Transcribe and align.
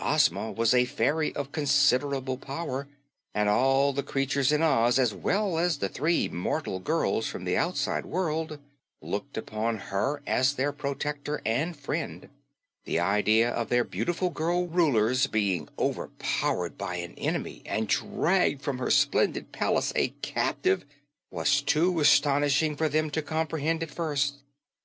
Ozma 0.00 0.50
was 0.50 0.74
a 0.74 0.84
fairy 0.84 1.32
of 1.36 1.52
considerable 1.52 2.36
power, 2.36 2.88
and 3.32 3.48
all 3.48 3.92
the 3.92 4.02
creatures 4.02 4.50
in 4.50 4.60
Oz 4.60 4.98
as 4.98 5.14
well 5.14 5.58
as 5.58 5.78
the 5.78 5.88
three 5.88 6.28
mortal 6.28 6.80
girls 6.80 7.28
from 7.28 7.44
the 7.44 7.56
outside 7.56 8.04
world 8.04 8.58
looked 9.00 9.36
upon 9.36 9.78
her 9.78 10.22
as 10.26 10.54
their 10.54 10.72
protector 10.72 11.40
and 11.46 11.78
friend. 11.78 12.28
The 12.84 12.98
idea 12.98 13.48
of 13.48 13.68
their 13.68 13.84
beautiful 13.84 14.28
girl 14.30 14.66
Ruler's 14.66 15.28
being 15.28 15.68
overpowered 15.78 16.76
by 16.76 16.96
an 16.96 17.14
enemy 17.14 17.62
and 17.64 17.86
dragged 17.86 18.62
from 18.62 18.78
her 18.78 18.90
splendid 18.90 19.52
palace 19.52 19.92
a 19.94 20.08
captive 20.20 20.84
was 21.30 21.62
too 21.62 22.00
astonishing 22.00 22.74
for 22.74 22.88
them 22.88 23.08
to 23.12 23.22
comprehend 23.22 23.84
at 23.84 23.92
first. 23.92 24.38